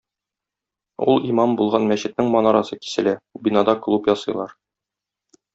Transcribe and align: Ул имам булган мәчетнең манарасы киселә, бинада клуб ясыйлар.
Ул 1.13 1.27
имам 1.33 1.53
булган 1.59 1.85
мәчетнең 1.93 2.33
манарасы 2.37 2.81
киселә, 2.87 3.15
бинада 3.49 3.79
клуб 3.85 4.13
ясыйлар. 4.17 4.61